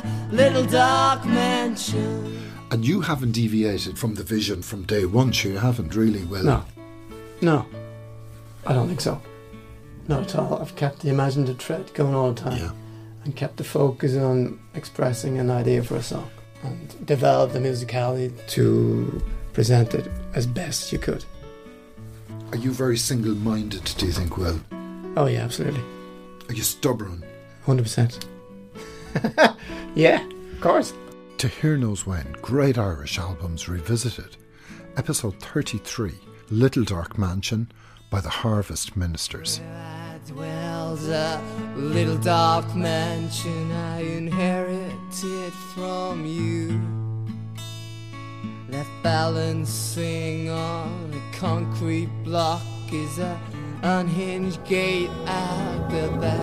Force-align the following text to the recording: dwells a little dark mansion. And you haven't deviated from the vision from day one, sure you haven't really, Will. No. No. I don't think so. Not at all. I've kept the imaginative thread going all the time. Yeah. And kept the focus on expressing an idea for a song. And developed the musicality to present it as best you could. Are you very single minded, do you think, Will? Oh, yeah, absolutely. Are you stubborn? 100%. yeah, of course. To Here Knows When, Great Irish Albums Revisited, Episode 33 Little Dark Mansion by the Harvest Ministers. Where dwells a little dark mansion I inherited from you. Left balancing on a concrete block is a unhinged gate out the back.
dwells 0.00 0.32
a 0.32 0.34
little 0.34 0.64
dark 0.64 1.24
mansion. 1.26 2.50
And 2.70 2.84
you 2.84 3.00
haven't 3.00 3.32
deviated 3.32 3.98
from 3.98 4.14
the 4.14 4.22
vision 4.22 4.62
from 4.62 4.82
day 4.84 5.06
one, 5.06 5.32
sure 5.32 5.52
you 5.52 5.58
haven't 5.58 5.94
really, 5.94 6.24
Will. 6.24 6.44
No. 6.44 6.64
No. 7.40 7.66
I 8.66 8.72
don't 8.72 8.88
think 8.88 9.00
so. 9.00 9.20
Not 10.08 10.22
at 10.22 10.36
all. 10.36 10.60
I've 10.60 10.74
kept 10.76 11.00
the 11.00 11.10
imaginative 11.10 11.58
thread 11.58 11.92
going 11.94 12.14
all 12.14 12.32
the 12.32 12.40
time. 12.40 12.58
Yeah. 12.58 12.70
And 13.24 13.36
kept 13.36 13.56
the 13.56 13.64
focus 13.64 14.16
on 14.16 14.58
expressing 14.74 15.38
an 15.38 15.50
idea 15.50 15.82
for 15.82 15.96
a 15.96 16.02
song. 16.02 16.30
And 16.62 17.06
developed 17.06 17.52
the 17.52 17.58
musicality 17.58 18.32
to 18.48 19.22
present 19.52 19.94
it 19.94 20.10
as 20.34 20.46
best 20.46 20.92
you 20.92 20.98
could. 20.98 21.24
Are 22.52 22.56
you 22.58 22.72
very 22.72 22.96
single 22.96 23.34
minded, 23.34 23.84
do 23.98 24.06
you 24.06 24.12
think, 24.12 24.36
Will? 24.36 24.60
Oh, 25.16 25.26
yeah, 25.26 25.40
absolutely. 25.40 25.82
Are 26.48 26.54
you 26.54 26.62
stubborn? 26.62 27.24
100%. 27.66 28.26
yeah, 29.94 30.26
of 30.52 30.60
course. 30.60 30.92
To 31.38 31.48
Here 31.48 31.76
Knows 31.76 32.06
When, 32.06 32.34
Great 32.42 32.78
Irish 32.78 33.18
Albums 33.18 33.68
Revisited, 33.68 34.36
Episode 34.96 35.40
33 35.40 36.12
Little 36.50 36.84
Dark 36.84 37.18
Mansion 37.18 37.70
by 38.10 38.20
the 38.20 38.28
Harvest 38.28 38.96
Ministers. 38.96 39.60
Where 39.60 40.20
dwells 40.26 41.08
a 41.08 41.42
little 41.76 42.16
dark 42.18 42.74
mansion 42.74 43.72
I 43.72 44.00
inherited 44.00 45.52
from 45.74 46.24
you. 46.24 46.80
Left 48.68 48.90
balancing 49.02 50.48
on 50.50 51.12
a 51.12 51.36
concrete 51.36 52.10
block 52.24 52.62
is 52.92 53.18
a 53.18 53.38
unhinged 53.82 54.64
gate 54.64 55.10
out 55.26 55.90
the 55.90 56.08
back. 56.20 56.33